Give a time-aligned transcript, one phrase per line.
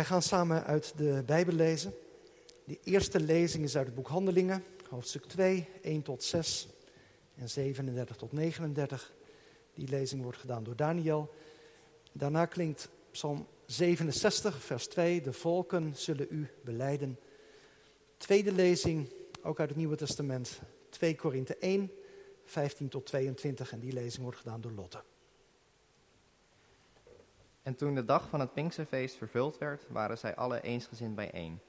[0.00, 1.94] Wij gaan samen uit de Bijbel lezen.
[2.64, 6.68] De eerste lezing is uit het boek Handelingen, hoofdstuk 2, 1 tot 6
[7.34, 9.12] en 37 tot 39.
[9.74, 11.34] Die lezing wordt gedaan door Daniel.
[12.12, 15.20] Daarna klinkt Psalm 67, vers 2.
[15.20, 17.18] De volken zullen u beleiden.
[18.16, 19.08] Tweede lezing,
[19.42, 20.60] ook uit het Nieuwe Testament.
[20.88, 21.92] 2 Korinthe 1,
[22.44, 23.72] 15 tot 22.
[23.72, 25.02] En die lezing wordt gedaan door Lotte.
[27.62, 31.60] En toen de dag van het Pinksterfeest vervuld werd, waren zij alle eensgezind bijeen.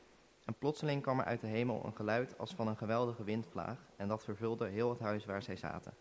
[0.45, 4.07] En plotseling kwam er uit de hemel een geluid als van een geweldige windvlaag, en
[4.07, 5.93] dat vervulde heel het huis waar zij zaten.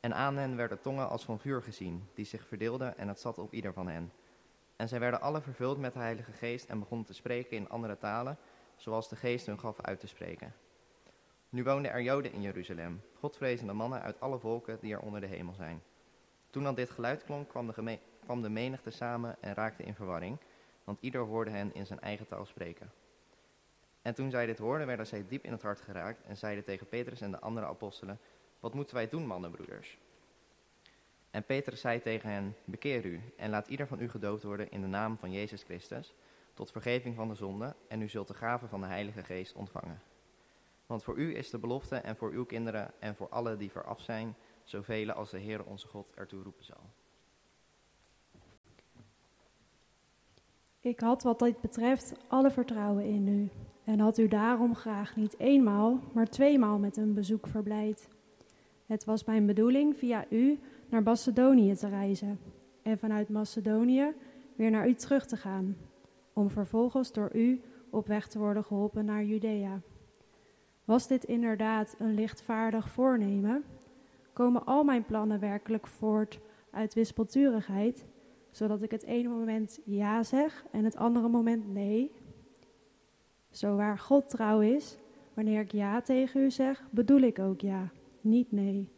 [0.00, 3.38] En aan hen werden tongen als van vuur gezien, die zich verdeelden en het zat
[3.38, 4.12] op ieder van hen.
[4.76, 7.98] En zij werden alle vervuld met de Heilige Geest en begonnen te spreken in andere
[7.98, 8.38] talen,
[8.76, 10.54] zoals de Geest hun gaf uit te spreken.
[11.48, 15.26] Nu woonden er Joden in Jeruzalem, godvrezende mannen uit alle volken die er onder de
[15.26, 15.82] hemel zijn.
[16.50, 20.38] Toen dan dit geluid klonk, kwam de, kwam de menigte samen en raakte in verwarring,
[20.84, 22.92] want ieder hoorde hen in zijn eigen taal spreken.
[24.02, 26.88] En toen zij dit hoorden, werden zij diep in het hart geraakt en zeiden tegen
[26.88, 28.18] Petrus en de andere apostelen,
[28.60, 29.98] wat moeten wij doen, mannenbroeders?
[31.30, 34.80] En Petrus zei tegen hen, bekeer u en laat ieder van u gedoopt worden in
[34.80, 36.14] de naam van Jezus Christus,
[36.54, 40.02] tot vergeving van de zonde, en u zult de gave van de Heilige Geest ontvangen.
[40.86, 44.00] Want voor u is de belofte en voor uw kinderen en voor alle die veraf
[44.00, 46.89] zijn, zoveel als de Heer onze God ertoe roepen zal.
[50.82, 53.48] Ik had wat dit betreft alle vertrouwen in u
[53.84, 58.08] en had u daarom graag niet eenmaal, maar tweemaal met een bezoek verblijd.
[58.86, 60.58] Het was mijn bedoeling via u
[60.88, 62.38] naar Macedonië te reizen
[62.82, 64.12] en vanuit Macedonië
[64.56, 65.76] weer naar u terug te gaan,
[66.32, 69.80] om vervolgens door u op weg te worden geholpen naar Judea.
[70.84, 73.64] Was dit inderdaad een lichtvaardig voornemen?
[74.32, 76.40] Komen al mijn plannen werkelijk voort
[76.70, 78.06] uit wispelturigheid,
[78.50, 82.12] zodat ik het ene moment ja zeg en het andere moment nee?
[83.50, 84.98] Zo waar God trouw is,
[85.34, 88.88] wanneer ik ja tegen u zeg, bedoel ik ook ja, niet nee.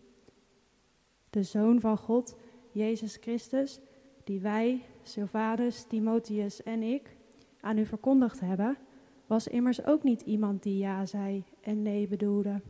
[1.31, 2.37] De Zoon van God,
[2.71, 3.81] Jezus Christus,
[4.25, 7.17] die wij, Silvanus, Timotheus en ik,
[7.61, 8.77] aan u verkondigd hebben,
[9.27, 12.61] was immers ook niet iemand die ja zei en nee bedoelde.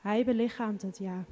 [0.00, 1.24] Hij belichaamt het ja.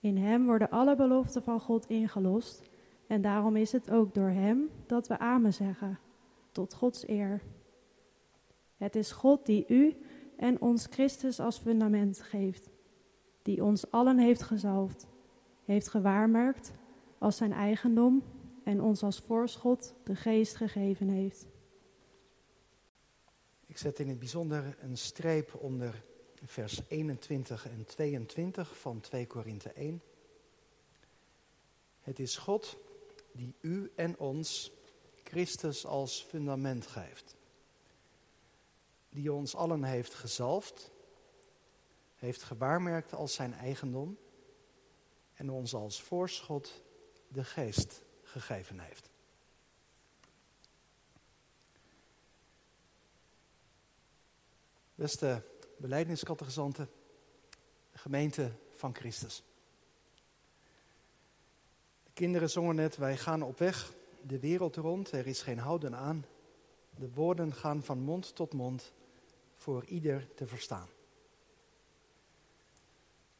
[0.00, 2.67] In hem worden alle beloften van God ingelost
[3.08, 5.98] en daarom is het ook door hem dat we amen zeggen,
[6.52, 7.42] tot Gods eer.
[8.76, 9.96] Het is God die u
[10.36, 12.68] en ons Christus als fundament geeft,
[13.42, 15.06] die ons allen heeft gezalfd,
[15.64, 16.72] heeft gewaarmerkt
[17.18, 18.22] als zijn eigendom
[18.64, 21.46] en ons als voorschot de geest gegeven heeft.
[23.66, 26.04] Ik zet in het bijzonder een streep onder
[26.44, 30.02] vers 21 en 22 van 2 Korinthe 1.
[32.00, 32.78] Het is God
[33.38, 34.70] die u en ons
[35.24, 37.36] Christus als fundament geeft.
[39.08, 40.90] Die ons allen heeft gezalfd,
[42.14, 44.18] heeft gewaarmerkt als zijn eigendom
[45.34, 46.82] en ons als voorschot
[47.28, 49.10] de geest gegeven heeft.
[54.94, 55.42] Beste
[55.76, 56.90] beleidingskattegezanten,
[57.92, 59.42] gemeente van Christus.
[62.18, 63.92] De kinderen zongen net, wij gaan op weg
[64.22, 66.24] de wereld rond, er is geen houden aan.
[66.96, 68.92] De woorden gaan van mond tot mond
[69.56, 70.88] voor ieder te verstaan.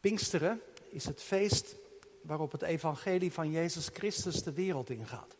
[0.00, 0.60] Pinksteren
[0.90, 1.76] is het feest
[2.22, 5.36] waarop het evangelie van Jezus Christus de wereld ingaat.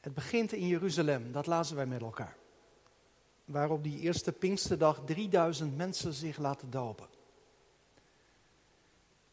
[0.00, 2.36] Het begint in Jeruzalem, dat lazen wij met elkaar
[3.44, 7.11] waar op die eerste Pinksterdag 3000 mensen zich laten dopen.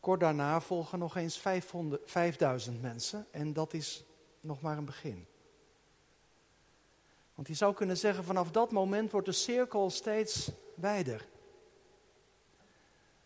[0.10, 4.04] Kort daarna volgen nog eens 500, 5000 mensen en dat is
[4.42, 5.26] nog maar een begin.
[7.36, 11.28] Want je zou kunnen zeggen, vanaf dat moment wordt de cirkel steeds wijder.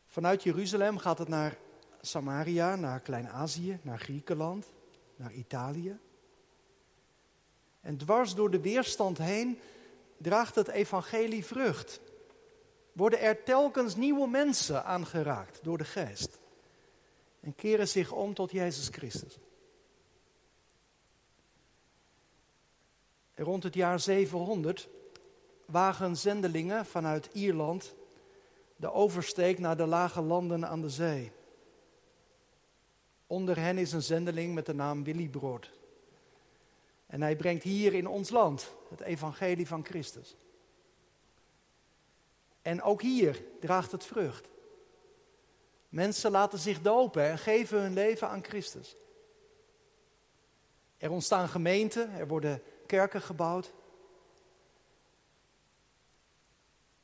[0.07, 1.57] Vanuit Jeruzalem gaat het naar
[2.01, 4.71] Samaria, naar Klein-Azië, naar Griekenland,
[5.15, 5.97] naar Italië.
[7.81, 9.59] En dwars door de weerstand heen
[10.17, 11.99] draagt het evangelie vrucht.
[12.93, 16.41] Worden er telkens nieuwe mensen aangeraakt door de geest.
[17.43, 19.37] En keren zich om tot Jezus Christus.
[23.35, 24.89] Rond het jaar 700
[25.65, 27.95] wagen zendelingen vanuit Ierland
[28.75, 31.31] de oversteek naar de lage landen aan de zee.
[33.27, 35.71] Onder hen is een zendeling met de naam Willy Brood.
[37.05, 40.35] En hij brengt hier in ons land het evangelie van Christus.
[42.61, 44.49] En ook hier draagt het vrucht.
[45.93, 48.95] Mensen laten zich dopen en geven hun leven aan Christus.
[50.97, 53.73] Er ontstaan gemeenten, er worden kerken gebouwd.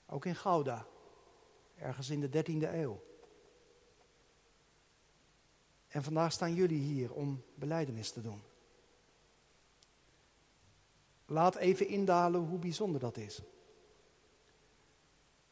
[0.05, 0.85] Ook in Gouda,
[1.75, 3.03] ergens in de 13e eeuw.
[5.87, 8.43] En vandaag staan jullie hier om beleidenis te doen.
[11.25, 13.41] Laat even indalen hoe bijzonder dat is.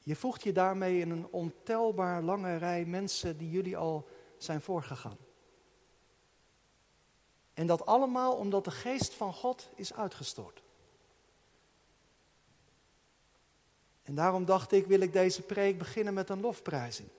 [0.07, 4.07] Je voegt je daarmee in een ontelbaar lange rij mensen die jullie al
[4.37, 5.17] zijn voorgegaan.
[7.53, 10.63] En dat allemaal omdat de geest van God is uitgestort.
[14.03, 17.09] En daarom dacht ik, wil ik deze preek beginnen met een lofprijzing.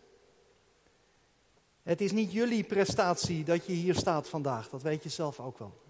[1.83, 5.59] Het is niet jullie prestatie dat je hier staat vandaag, dat weet je zelf ook
[5.59, 5.81] wel.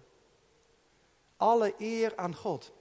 [1.37, 2.71] Alle eer aan God.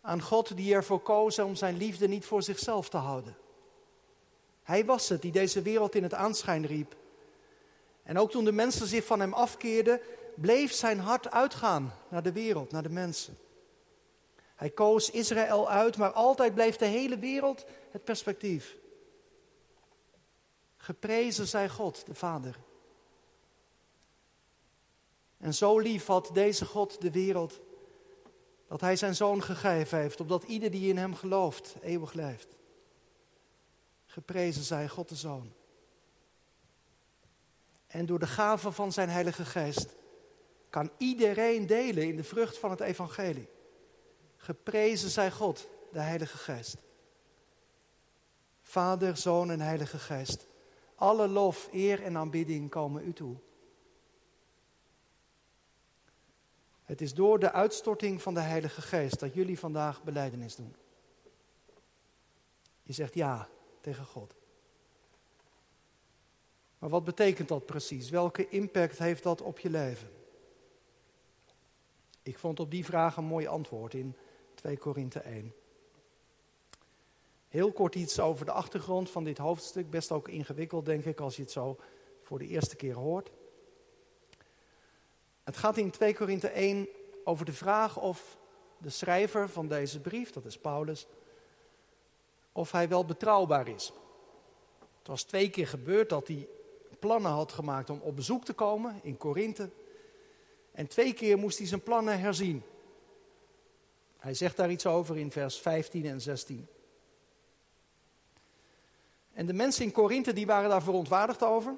[0.00, 3.36] Aan God die ervoor koos om zijn liefde niet voor zichzelf te houden.
[4.62, 6.96] Hij was het die deze wereld in het aanschijn riep.
[8.02, 10.00] En ook toen de mensen zich van hem afkeerden,
[10.34, 13.38] bleef zijn hart uitgaan naar de wereld, naar de mensen.
[14.54, 18.76] Hij koos Israël uit, maar altijd bleef de hele wereld het perspectief.
[20.76, 22.58] Geprezen zij God, de Vader.
[25.38, 27.60] En zo lief had deze God de wereld,
[28.70, 32.56] dat Hij zijn Zoon gegeven heeft, opdat ieder die in Hem gelooft eeuwig leeft.
[34.06, 35.52] Geprezen zij God de Zoon.
[37.86, 39.94] En door de gave van zijn Heilige Geest
[40.68, 43.48] kan iedereen delen in de vrucht van het Evangelie.
[44.36, 46.76] Geprezen zij God, de Heilige Geest.
[48.62, 50.46] Vader, Zoon en Heilige Geest.
[50.94, 53.36] Alle lof, eer en aanbidding komen u toe.
[56.90, 60.74] Het is door de uitstorting van de Heilige Geest dat jullie vandaag beleidenis doen.
[62.82, 63.48] Je zegt ja
[63.80, 64.34] tegen God.
[66.78, 68.10] Maar wat betekent dat precies?
[68.10, 70.10] Welke impact heeft dat op je leven?
[72.22, 74.16] Ik vond op die vraag een mooi antwoord in
[74.54, 75.54] 2 Korinthe 1.
[77.48, 79.90] Heel kort iets over de achtergrond van dit hoofdstuk.
[79.90, 81.78] Best ook ingewikkeld, denk ik, als je het zo
[82.22, 83.30] voor de eerste keer hoort.
[85.50, 86.88] Het gaat in 2 Korinthe 1
[87.24, 88.36] over de vraag of
[88.78, 91.06] de schrijver van deze brief, dat is Paulus,
[92.52, 93.92] of hij wel betrouwbaar is.
[94.98, 96.48] Het was twee keer gebeurd dat hij
[96.98, 99.70] plannen had gemaakt om op bezoek te komen in Korinthe.
[100.72, 102.62] En twee keer moest hij zijn plannen herzien.
[104.18, 106.68] Hij zegt daar iets over in vers 15 en 16.
[109.32, 111.74] En de mensen in Korinthe die waren daar verontwaardigd over.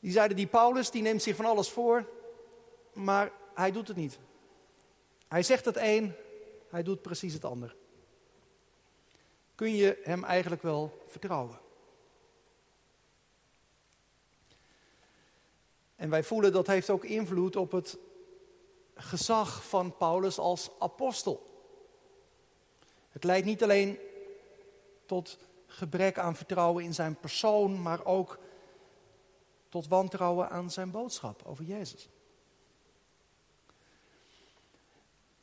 [0.00, 2.08] Die zeiden, die Paulus die neemt zich van alles voor,
[2.92, 4.18] maar hij doet het niet.
[5.28, 6.12] Hij zegt het een,
[6.68, 7.76] hij doet precies het ander.
[9.54, 11.58] Kun je hem eigenlijk wel vertrouwen?
[15.96, 17.98] En wij voelen dat heeft ook invloed op het
[18.94, 21.48] gezag van Paulus als apostel.
[23.08, 23.98] Het leidt niet alleen
[25.06, 28.38] tot gebrek aan vertrouwen in zijn persoon, maar ook
[29.70, 32.08] tot wantrouwen aan zijn boodschap over Jezus.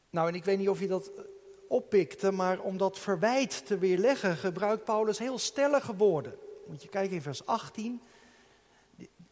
[0.10, 1.12] Nou, en ik weet niet of je dat
[1.68, 6.36] oppikte, maar om dat verwijt te weerleggen gebruikt Paulus heel stellige woorden.
[6.68, 8.02] Moet je kijken in vers 18.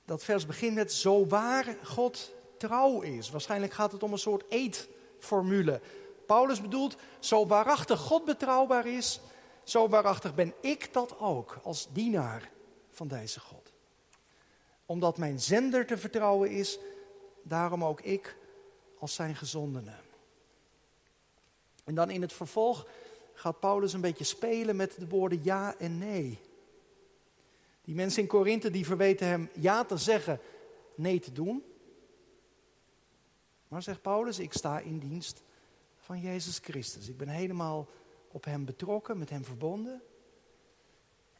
[0.05, 3.29] Dat vers begint met zo waar God trouw is.
[3.29, 5.81] Waarschijnlijk gaat het om een soort eetformule.
[6.25, 9.19] Paulus bedoelt, zo waarachtig God betrouwbaar is,
[9.63, 12.51] zo waarachtig ben ik dat ook als dienaar
[12.91, 13.74] van deze God.
[14.85, 16.79] Omdat mijn zender te vertrouwen is,
[17.43, 18.37] daarom ook ik
[18.99, 19.93] als zijn gezondene.
[21.83, 22.87] En dan in het vervolg
[23.33, 26.39] gaat Paulus een beetje spelen met de woorden ja en nee.
[27.81, 30.39] Die mensen in Korinthe die verweten hem ja te zeggen,
[30.95, 31.63] nee te doen.
[33.67, 35.43] Maar zegt Paulus, ik sta in dienst
[35.97, 37.07] van Jezus Christus.
[37.07, 37.87] Ik ben helemaal
[38.31, 40.01] op hem betrokken, met hem verbonden.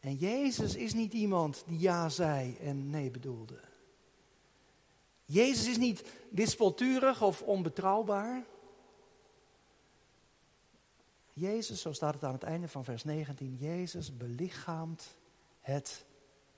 [0.05, 3.59] En Jezus is niet iemand die ja zei en nee bedoelde.
[5.23, 8.45] Jezus is niet wispelturig of onbetrouwbaar.
[11.33, 15.15] Jezus, zo staat het aan het einde van vers 19, Jezus belichaamt
[15.59, 16.05] het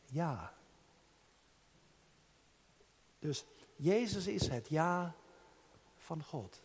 [0.05, 0.53] ja.
[3.19, 5.15] Dus Jezus is het ja
[5.97, 6.61] van God.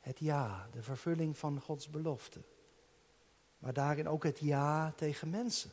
[0.00, 2.40] Het ja, de vervulling van Gods belofte.
[3.58, 5.70] Maar daarin ook het ja tegen mensen.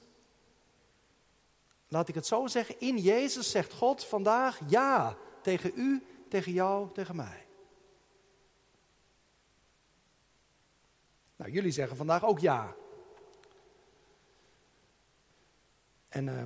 [1.88, 6.94] Laat ik het zo zeggen, in Jezus zegt God vandaag ja tegen u, tegen jou,
[6.94, 7.46] tegen mij.
[11.36, 12.76] Nou, jullie zeggen vandaag ook ja.
[16.10, 16.42] En uh,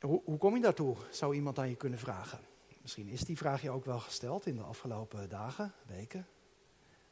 [0.00, 2.40] hoe, hoe kom je daartoe, zou iemand aan je kunnen vragen.
[2.82, 6.26] Misschien is die vraag je ook wel gesteld in de afgelopen dagen, weken.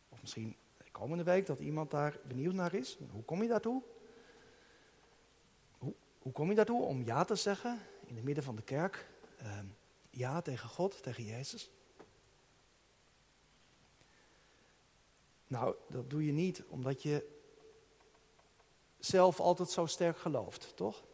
[0.08, 0.56] Of misschien
[0.92, 2.98] komende week dat iemand daar benieuwd naar is.
[3.10, 3.82] Hoe kom je daartoe?
[5.78, 9.08] Hoe, hoe kom je daartoe om ja te zeggen in het midden van de kerk?
[9.38, 9.66] Ehm,
[10.10, 11.70] ja tegen God, tegen Jezus?
[15.46, 17.40] Nou, dat doe je niet omdat je
[18.98, 21.04] zelf altijd zo sterk gelooft, toch?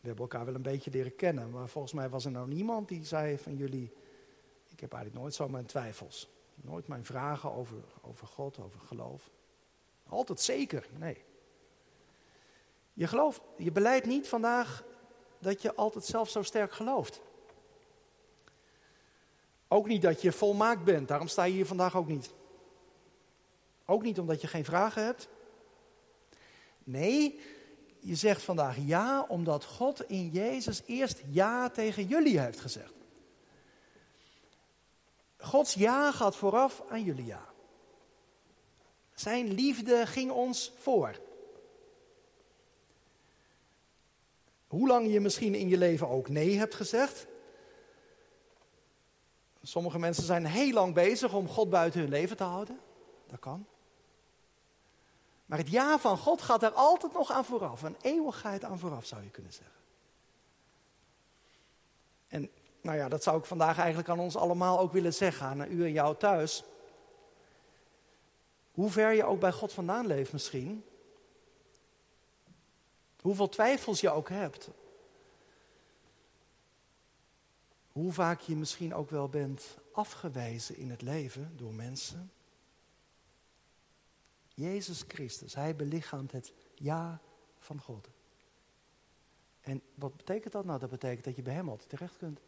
[0.00, 2.88] We hebben elkaar wel een beetje leren kennen, maar volgens mij was er nou niemand
[2.88, 3.92] die zei van jullie,
[4.78, 6.28] ik heb eigenlijk nooit zo mijn twijfels.
[6.54, 9.30] Nooit mijn vragen over, over God, over geloof.
[10.08, 11.24] Altijd zeker, nee.
[12.92, 14.84] Je gelooft, je beleidt niet vandaag
[15.38, 17.20] dat je altijd zelf zo sterk gelooft.
[19.68, 22.32] Ook niet dat je volmaakt bent, daarom sta je hier vandaag ook niet.
[23.84, 25.28] Ook niet omdat je geen vragen hebt.
[26.84, 27.40] Nee,
[28.00, 32.96] je zegt vandaag ja omdat God in Jezus eerst ja tegen jullie heeft gezegd.
[35.48, 37.46] Gods ja gaat vooraf aan jullie ja.
[39.14, 41.20] Zijn liefde ging ons voor.
[44.66, 47.26] Hoe lang je misschien in je leven ook nee hebt gezegd.
[49.62, 52.80] Sommige mensen zijn heel lang bezig om God buiten hun leven te houden.
[53.26, 53.66] Dat kan.
[55.46, 57.82] Maar het ja van God gaat er altijd nog aan vooraf.
[57.82, 59.76] Een eeuwigheid aan vooraf zou je kunnen zeggen.
[62.28, 65.46] En nou ja, dat zou ik vandaag eigenlijk aan ons allemaal ook willen zeggen.
[65.46, 66.64] Aan u en jou thuis.
[68.72, 70.84] Hoe ver je ook bij God vandaan leeft misschien.
[73.20, 74.68] Hoeveel twijfels je ook hebt.
[77.92, 82.32] Hoe vaak je misschien ook wel bent afgewezen in het leven door mensen.
[84.54, 87.20] Jezus Christus, hij belichaamt het ja
[87.58, 88.08] van God.
[89.60, 90.64] En wat betekent dat?
[90.64, 92.40] Nou, dat betekent dat je bij hem altijd terecht kunt.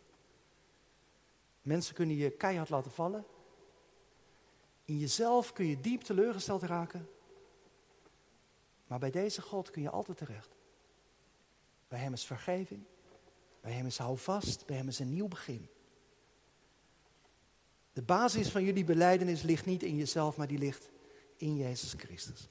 [1.63, 3.25] Mensen kunnen je keihard laten vallen.
[4.85, 7.09] In jezelf kun je diep teleurgesteld raken.
[8.87, 10.57] Maar bij deze God kun je altijd terecht.
[11.89, 12.83] Bij hem is vergeving.
[13.61, 14.67] Bij hem is houvast.
[14.67, 15.69] Bij hem is een nieuw begin.
[17.93, 20.91] De basis van jullie beleidenis ligt niet in jezelf, maar die ligt
[21.37, 22.49] in Jezus Christus.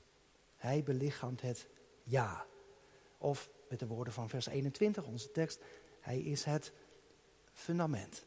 [0.55, 1.67] Hij belichaamt het
[2.03, 2.45] ja.
[3.17, 5.61] Of met de woorden van vers 21, onze tekst,
[5.99, 6.71] hij is het
[7.51, 8.25] fundament.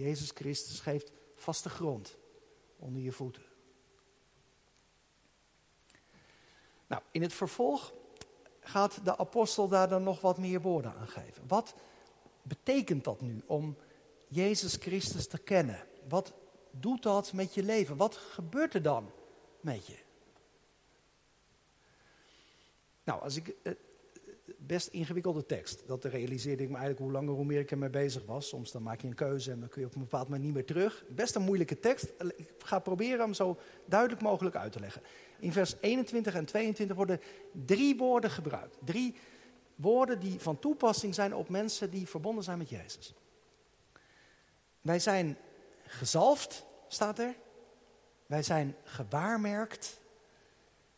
[0.00, 2.16] Jezus Christus geeft vaste grond
[2.78, 3.42] onder je voeten.
[6.86, 7.92] Nou, in het vervolg
[8.60, 11.48] gaat de apostel daar dan nog wat meer woorden aan geven.
[11.48, 11.74] Wat
[12.42, 13.76] betekent dat nu om
[14.28, 15.86] Jezus Christus te kennen?
[16.08, 16.32] Wat
[16.70, 17.96] doet dat met je leven?
[17.96, 19.10] Wat gebeurt er dan
[19.60, 19.98] met je?
[23.04, 23.56] Nou, als ik.
[24.58, 25.82] Best ingewikkelde tekst.
[25.86, 28.48] Dat realiseerde ik me eigenlijk hoe langer hoe meer ik ermee bezig was.
[28.48, 30.54] Soms dan maak je een keuze en dan kun je op een bepaald moment niet
[30.54, 31.04] meer terug.
[31.08, 32.12] Best een moeilijke tekst.
[32.36, 35.02] Ik ga proberen hem zo duidelijk mogelijk uit te leggen.
[35.38, 37.20] In vers 21 en 22 worden
[37.66, 38.76] drie woorden gebruikt.
[38.84, 39.16] Drie
[39.74, 43.14] woorden die van toepassing zijn op mensen die verbonden zijn met Jezus.
[44.80, 45.36] Wij zijn
[45.84, 47.34] gezalfd, staat er.
[48.26, 50.00] Wij zijn gewaarmerkt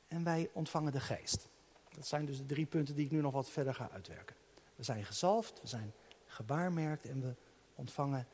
[0.09, 1.49] en wij ontvangen de geest.
[1.95, 4.37] Dat zijn dus de drie punten die ik nu nog wat verder ga uitwerken.
[4.77, 5.93] We zijn gezalfd, we zijn
[6.27, 7.35] gewaarmerkt en we
[7.75, 8.27] ontvangen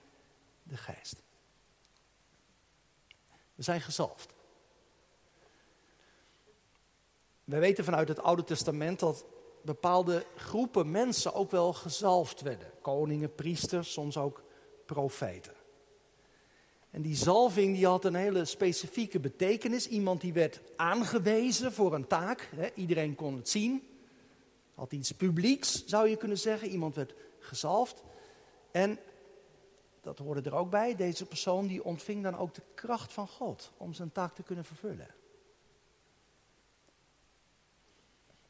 [0.62, 1.23] de geest.
[3.55, 4.35] We zijn gezalfd.
[7.45, 9.25] We weten vanuit het Oude Testament dat
[9.62, 12.71] bepaalde groepen mensen ook wel gezalfd werden.
[12.83, 14.43] Koningen, priesters, soms ook
[14.87, 15.55] profeten.
[16.90, 19.88] En die zalving die had een hele specifieke betekenis.
[19.88, 22.49] Iemand die werd aangewezen voor een taak.
[22.57, 22.68] Hè.
[22.75, 23.83] Iedereen kon het zien.
[24.75, 26.68] Had iets publieks, zou je kunnen zeggen.
[26.68, 28.02] Iemand werd gezalfd.
[28.71, 28.99] En
[30.00, 30.97] dat hoorde er ook bij.
[30.97, 34.64] Deze persoon die ontving dan ook de kracht van God om zijn taak te kunnen
[34.64, 35.09] vervullen.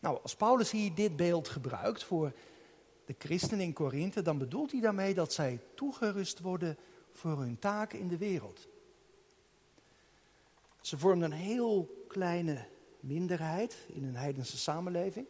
[0.01, 2.33] Nou, als Paulus hier dit beeld gebruikt voor
[3.05, 6.77] de christenen in Korinthe, dan bedoelt hij daarmee dat zij toegerust worden
[7.19, 8.69] voor hun taak in de wereld.
[10.81, 12.67] Ze vormden een heel kleine
[13.01, 15.27] minderheid in een heidense samenleving.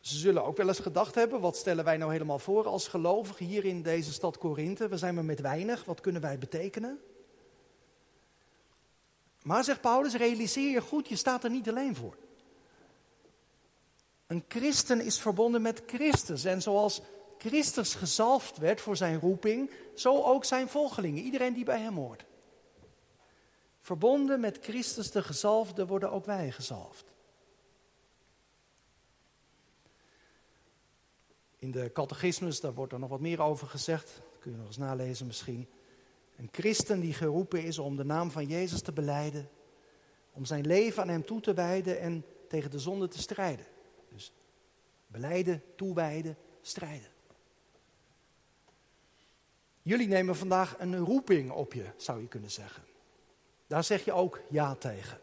[0.00, 3.46] Ze zullen ook wel eens gedacht hebben, wat stellen wij nou helemaal voor als gelovigen
[3.46, 4.88] hier in deze stad Korinthe?
[4.88, 7.00] We zijn maar met weinig, wat kunnen wij betekenen?
[9.42, 12.16] Maar zegt Paulus, realiseer je goed, je staat er niet alleen voor.
[14.26, 16.44] Een christen is verbonden met Christus.
[16.44, 17.02] En zoals
[17.38, 22.24] Christus gezalfd werd voor zijn roeping, zo ook zijn volgelingen, iedereen die bij hem hoort.
[23.80, 27.04] Verbonden met Christus de gezalfde worden ook wij gezalfd.
[31.56, 34.06] In de catechismus, daar wordt er nog wat meer over gezegd.
[34.06, 35.68] Dat kun je nog eens nalezen misschien.
[36.36, 39.48] Een christen die geroepen is om de naam van Jezus te beleiden.
[40.32, 43.66] Om zijn leven aan hem toe te wijden en tegen de zonde te strijden.
[44.08, 44.32] Dus
[45.06, 47.16] beleiden, toewijden, strijden.
[49.88, 52.84] Jullie nemen vandaag een roeping op je, zou je kunnen zeggen.
[53.66, 55.20] Daar zeg je ook ja tegen.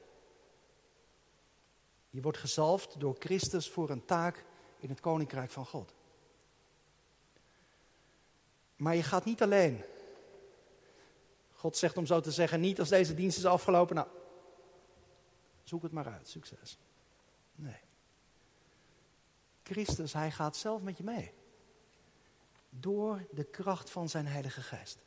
[2.10, 4.46] Je wordt gezalfd door Christus voor een taak
[4.80, 5.94] in het koninkrijk van God.
[8.76, 9.84] Maar je gaat niet alleen.
[11.52, 14.08] God zegt om zo te zeggen, niet als deze dienst is afgelopen, nou,
[15.64, 16.78] zoek het maar uit, succes.
[17.56, 17.82] Nee.
[19.64, 21.34] Christus, hij gaat zelf met je mee.
[22.80, 24.98] Door de kracht van zijn Heilige Geest.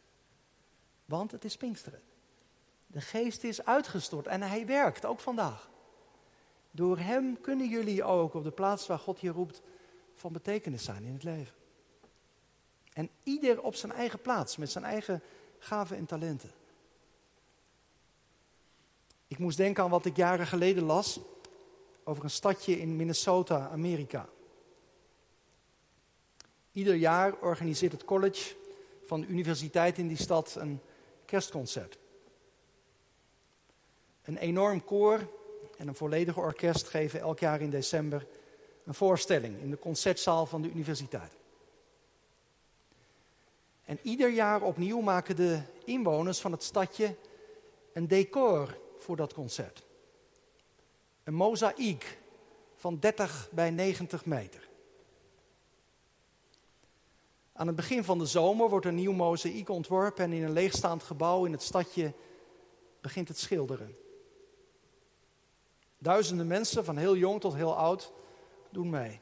[1.05, 2.03] Want het is Pinksteren.
[2.87, 5.71] De Geest is uitgestort en hij werkt, ook vandaag.
[6.71, 9.63] Door hem kunnen jullie ook op de plaats waar God je roept
[10.15, 11.55] van betekenis zijn in het leven.
[12.93, 15.23] En ieder op zijn eigen plaats, met zijn eigen
[15.59, 16.51] gaven en talenten.
[19.27, 21.21] Ik moest denken aan wat ik jaren geleden las
[22.05, 24.29] over een stadje in Minnesota, Amerika.
[26.73, 28.55] Ieder jaar organiseert het college
[29.05, 30.81] van de universiteit in die stad een
[31.25, 31.99] kerstconcert.
[34.23, 35.31] Een enorm koor
[35.77, 38.27] en een volledig orkest geven elk jaar in december
[38.85, 41.33] een voorstelling in de concertzaal van de universiteit.
[43.85, 47.17] En ieder jaar opnieuw maken de inwoners van het stadje
[47.93, 49.85] een decor voor dat concert.
[51.25, 52.19] Een mozaïek
[52.77, 54.68] van 30 bij 90 meter.
[57.59, 61.03] Aan het begin van de zomer wordt een nieuw mozaïek ontworpen en in een leegstaand
[61.03, 62.13] gebouw in het stadje
[63.01, 63.97] begint het schilderen.
[65.99, 68.13] Duizenden mensen, van heel jong tot heel oud,
[68.71, 69.21] doen mee.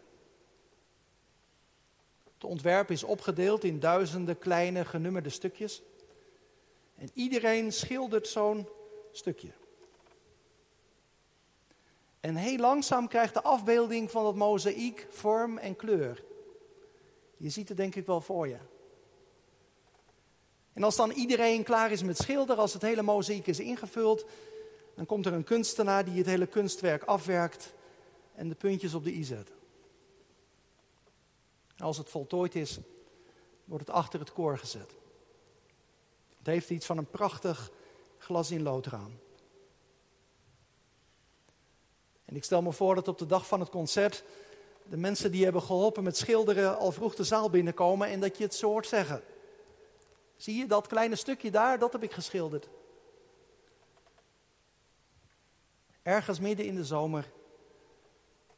[2.34, 5.82] Het ontwerp is opgedeeld in duizenden kleine genummerde stukjes.
[6.94, 8.68] En iedereen schildert zo'n
[9.12, 9.52] stukje.
[12.20, 16.24] En heel langzaam krijgt de afbeelding van het mozaïek vorm en kleur.
[17.36, 18.58] Je ziet het denk ik wel voor je.
[20.72, 24.24] En als dan iedereen klaar is met schilderen, als het hele mozaïek is ingevuld,
[24.94, 27.74] dan komt er een kunstenaar die het hele kunstwerk afwerkt
[28.34, 29.50] en de puntjes op de i zet.
[31.76, 32.78] Als het voltooid is,
[33.64, 34.94] wordt het achter het koor gezet.
[36.38, 37.70] Het heeft iets van een prachtig
[38.18, 39.18] glas in loodraam.
[42.24, 44.24] En ik stel me voor dat op de dag van het concert
[44.88, 48.44] de mensen die hebben geholpen met schilderen al vroeg de zaal binnenkomen en dat je
[48.44, 49.22] het zo hoort zeggen.
[50.36, 52.68] Zie je dat kleine stukje daar, dat heb ik geschilderd.
[56.02, 57.32] Ergens midden in de zomer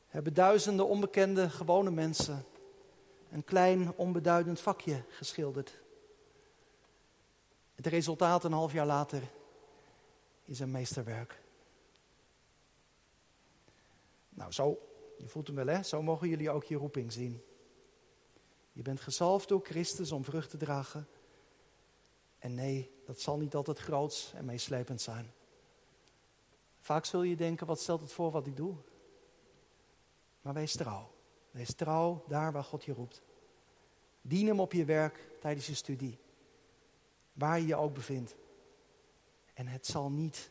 [0.07, 2.45] hebben duizenden onbekende gewone mensen
[3.31, 5.81] een klein onbeduidend vakje geschilderd.
[7.75, 9.23] Het resultaat een half jaar later
[10.45, 11.41] is een meesterwerk.
[14.29, 14.88] Nou, zo,
[15.19, 17.43] je voelt hem wel hè, zo mogen jullie ook je roeping zien.
[18.73, 21.09] Je bent gezalfd door Christus om vrucht te dragen.
[22.39, 25.33] En nee, dat zal niet altijd groots en meeslepend zijn.
[26.81, 28.75] Vaak zul je denken, wat stelt het voor wat ik doe?
[30.41, 31.11] Maar wees trouw.
[31.51, 33.23] Wees trouw daar waar God je roept.
[34.21, 36.19] Dien hem op je werk tijdens je studie.
[37.33, 38.37] Waar je je ook bevindt.
[39.55, 40.51] En het zal niet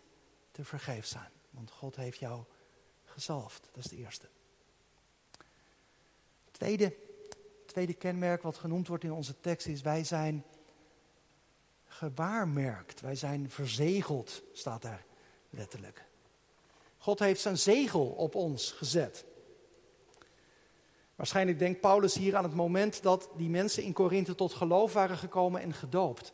[0.52, 1.32] te vergeef zijn.
[1.50, 2.44] Want God heeft jou
[3.04, 3.70] gezalfd.
[3.72, 4.30] Dat is de eerste.
[6.58, 6.96] Tweede,
[7.66, 10.46] tweede kenmerk wat genoemd wordt in onze tekst is wij zijn
[11.86, 13.02] gewaarmerkt.
[13.02, 15.06] Wij zijn verzegeld, staat daar
[15.50, 16.06] letterlijk.
[16.98, 19.26] God heeft zijn zegel op ons gezet.
[21.16, 25.18] Waarschijnlijk denkt Paulus hier aan het moment dat die mensen in Korinthe tot geloof waren
[25.18, 26.34] gekomen en gedoopt.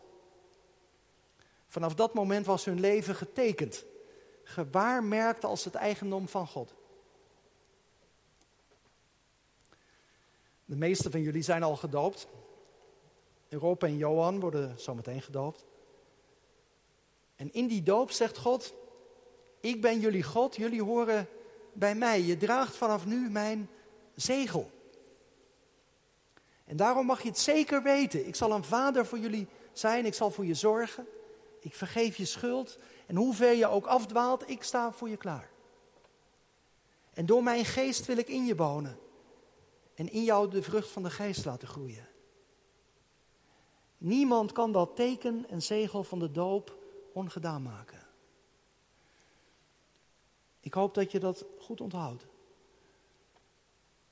[1.67, 3.85] Vanaf dat moment was hun leven getekend,
[4.43, 6.73] gewaarmerkt als het eigendom van God.
[10.65, 12.27] De meeste van jullie zijn al gedoopt.
[13.49, 15.65] Europa en Johan worden zometeen gedoopt.
[17.35, 18.73] En in die doop zegt God:
[19.59, 21.27] Ik ben jullie God, jullie horen
[21.73, 22.21] bij mij.
[22.21, 23.69] Je draagt vanaf nu mijn
[24.15, 24.71] zegel.
[26.65, 28.27] En daarom mag je het zeker weten.
[28.27, 31.07] Ik zal een vader voor jullie zijn, ik zal voor je zorgen.
[31.59, 32.77] Ik vergeef je schuld.
[33.05, 35.49] En hoe ver je ook afdwaalt, ik sta voor je klaar.
[37.13, 38.97] En door mijn geest wil ik in je wonen.
[39.93, 42.07] En in jou de vrucht van de geest laten groeien.
[43.97, 46.77] Niemand kan dat teken en zegel van de doop
[47.13, 48.01] ongedaan maken.
[50.59, 52.25] Ik hoop dat je dat goed onthoudt.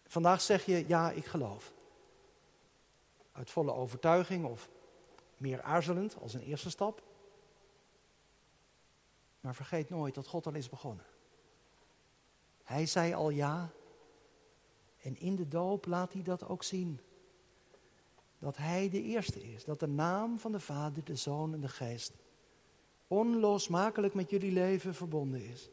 [0.07, 1.73] Vandaag zeg je, ja, ik geloof.
[3.31, 4.69] uit volle overtuiging of
[5.37, 7.03] meer aarzelend als een eerste stap.
[9.39, 11.05] Maar vergeet nooit dat God al is begonnen.
[12.63, 13.71] Hij zei al ja.
[15.01, 16.99] En in de doop laat hij dat ook zien.
[18.39, 19.63] Dat hij de eerste is.
[19.63, 22.13] Dat de naam van de Vader, de Zoon en de Geest
[23.11, 25.69] onlosmakelijk met jullie leven verbonden is.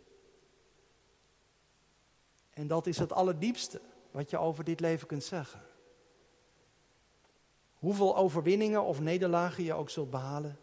[2.50, 5.60] En dat is het allerdiepste wat je over dit leven kunt zeggen.
[7.78, 10.58] Hoeveel overwinningen of nederlagen je ook zult behalen.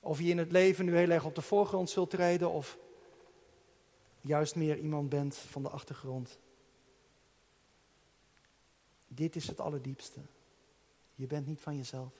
[0.00, 2.78] Of je in het leven nu heel erg op de voorgrond zult treden of
[4.20, 6.38] juist meer iemand bent van de achtergrond.
[9.14, 10.20] Dit is het allerdiepste.
[11.14, 12.12] Je bent niet van jezelf.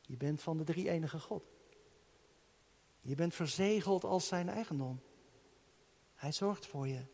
[0.00, 1.44] Je bent van de drie enige God.
[3.00, 5.00] Je bent verzegeld als zijn eigendom.
[6.14, 7.04] Hij zorgt voor je.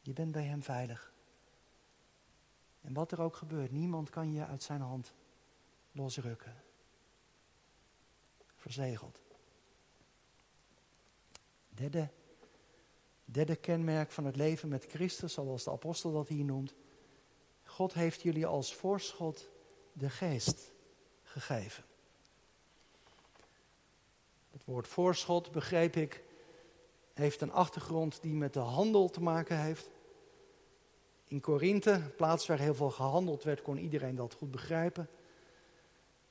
[0.00, 1.14] Je bent bij hem veilig.
[2.80, 5.12] En wat er ook gebeurt, niemand kan je uit zijn hand
[5.92, 6.62] losrukken.
[8.54, 9.20] Verzegeld.
[11.68, 12.10] Derde,
[13.24, 16.74] derde kenmerk van het leven met Christus, zoals de apostel dat hier noemt.
[17.76, 19.48] God heeft jullie als voorschot
[19.92, 20.72] de geest
[21.22, 21.84] gegeven.
[24.50, 26.22] Het woord voorschot, begreep ik,
[27.14, 29.90] heeft een achtergrond die met de handel te maken heeft.
[31.24, 35.08] In Korinthe, plaats waar heel veel gehandeld werd, kon iedereen dat goed begrijpen.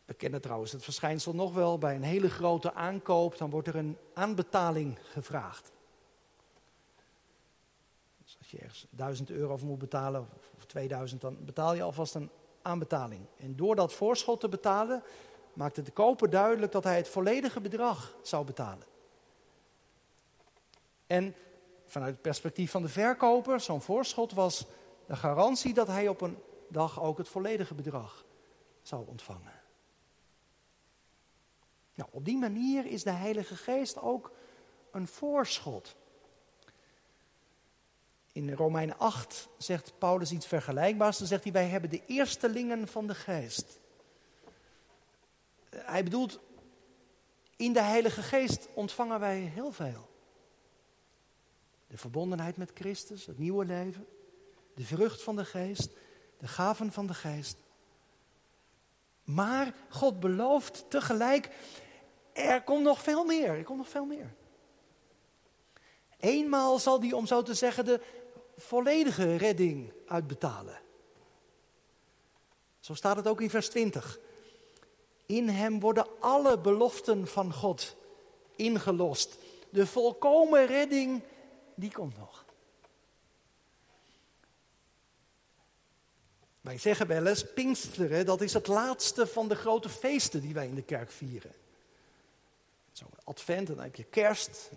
[0.05, 1.77] We kennen trouwens het verschijnsel nog wel.
[1.77, 5.71] Bij een hele grote aankoop, dan wordt er een aanbetaling gevraagd.
[8.23, 10.27] Dus als je ergens 1000 euro voor moet betalen,
[10.75, 12.29] 2000, dan betaal je alvast een
[12.61, 13.25] aanbetaling.
[13.37, 15.03] En door dat voorschot te betalen,
[15.53, 18.87] maakte de koper duidelijk dat hij het volledige bedrag zou betalen.
[21.07, 21.35] En
[21.85, 24.65] vanuit het perspectief van de verkoper, zo'n voorschot was
[25.07, 28.25] de garantie dat hij op een dag ook het volledige bedrag
[28.81, 29.61] zou ontvangen.
[31.93, 34.31] Nou, op die manier is de Heilige Geest ook
[34.91, 35.95] een voorschot.
[38.35, 41.17] In Romeinen 8 zegt Paulus iets vergelijkbaars.
[41.17, 43.79] Dan zegt hij: Wij hebben de eerstelingen van de Geest.
[45.69, 46.39] Hij bedoelt,
[47.55, 50.09] in de Heilige Geest ontvangen wij heel veel.
[51.87, 54.07] De verbondenheid met Christus, het nieuwe leven,
[54.73, 55.89] de vrucht van de Geest,
[56.37, 57.57] de gaven van de Geest.
[59.23, 61.49] Maar God belooft tegelijk,
[62.33, 64.33] er komt nog veel meer, er komt nog veel meer.
[66.19, 68.23] Eenmaal zal hij, om zo te zeggen, de
[68.57, 70.81] volledige redding uitbetalen.
[72.79, 74.19] Zo staat het ook in vers 20.
[75.25, 77.95] In hem worden alle beloften van God
[78.55, 79.37] ingelost.
[79.69, 81.23] De volkomen redding,
[81.75, 82.45] die komt nog.
[86.61, 90.67] Wij zeggen wel eens, Pinksteren, dat is het laatste van de grote feesten die wij
[90.67, 91.51] in de kerk vieren.
[92.91, 94.71] Zo advent, en dan heb je kerst,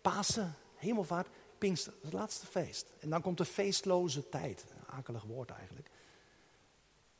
[0.00, 2.86] Pasen, hemelvaart, Pinkster, het laatste feest.
[2.98, 4.64] En dan komt de feestloze tijd.
[4.70, 5.90] Een akelig woord eigenlijk.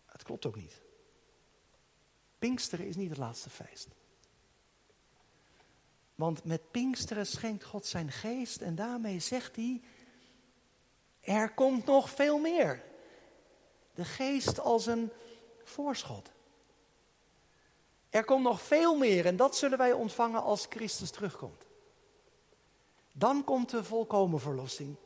[0.04, 0.80] Het klopt ook niet.
[2.38, 3.88] Pinksteren is niet het laatste feest.
[6.14, 9.82] Want met Pinksteren schenkt God zijn geest en daarmee zegt hij,
[11.20, 12.84] er komt nog veel meer.
[13.94, 15.10] De geest als een
[15.64, 16.30] voorschot.
[18.10, 21.65] Er komt nog veel meer en dat zullen wij ontvangen als Christus terugkomt.
[23.18, 24.96] Dan komt de volkomen verlossing.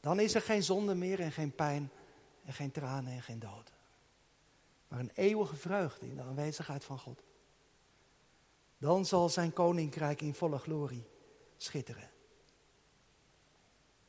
[0.00, 1.90] Dan is er geen zonde meer en geen pijn
[2.44, 3.72] en geen tranen en geen dood.
[4.88, 7.22] Maar een eeuwige vreugde in de aanwezigheid van God.
[8.78, 11.06] Dan zal zijn koninkrijk in volle glorie
[11.56, 12.10] schitteren.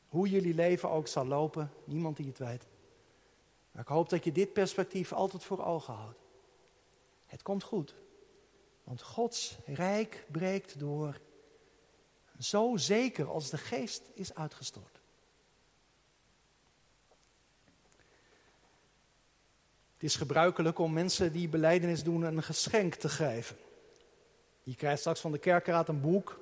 [0.08, 2.66] Hoe jullie leven ook zal lopen, niemand die het weet.
[3.70, 6.18] Maar ik hoop dat je dit perspectief altijd voor ogen houdt.
[7.26, 7.94] Het komt goed,
[8.84, 11.20] want Gods rijk breekt door
[12.38, 15.00] zo zeker als de geest is uitgestort.
[19.92, 23.56] Het is gebruikelijk om mensen die beleidenis doen een geschenk te geven.
[24.62, 26.40] Je krijgt straks van de kerkraad een boek.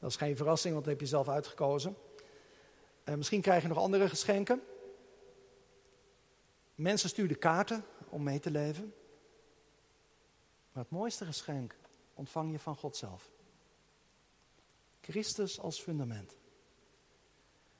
[0.00, 1.96] Dat is geen verrassing, want dat heb je zelf uitgekozen.
[3.04, 4.62] Uh, misschien krijg je nog andere geschenken.
[6.74, 8.94] Mensen sturen kaarten om mee te leven.
[10.72, 11.76] Maar het mooiste geschenk
[12.14, 13.30] ontvang je van God zelf.
[15.04, 16.36] Christus als fundament.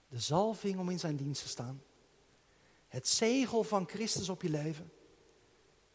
[0.08, 1.82] De zalving om in zijn dienst te staan.
[2.88, 4.92] Het zegel van Christus op je leven.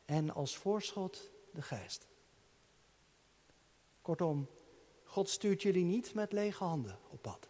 [0.05, 2.07] En als voorschot de geest.
[4.01, 4.49] Kortom,
[5.03, 7.49] God stuurt jullie niet met lege handen op pad.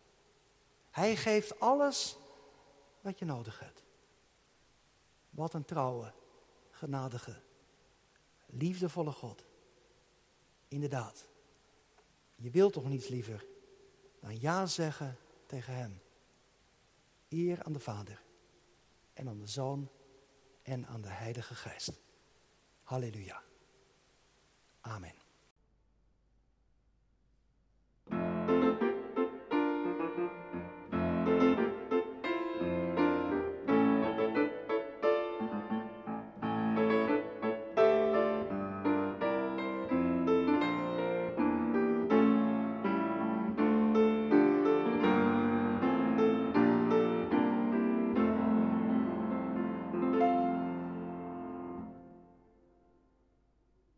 [0.91, 2.17] Hij geeft alles
[3.01, 3.83] wat je nodig hebt.
[5.29, 6.13] Wat een trouwe,
[6.71, 7.41] genadige,
[8.45, 9.43] liefdevolle God.
[10.67, 11.27] Inderdaad,
[12.35, 13.45] je wilt toch niets liever
[14.19, 16.01] dan ja zeggen tegen Hem.
[17.29, 18.21] Eer aan de Vader
[19.13, 19.89] en aan de Zoon
[20.61, 22.01] en aan de Heilige Geest.
[22.83, 23.43] Halleluja.
[24.81, 25.28] Amen.